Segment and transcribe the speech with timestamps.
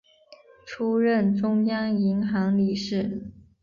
[0.65, 3.27] 出任中央银行理事。